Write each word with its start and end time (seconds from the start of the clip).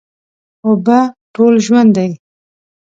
اوبه 0.65 0.99
ټول 1.33 1.53
ژوند 1.65 1.91
دي. 1.97 2.09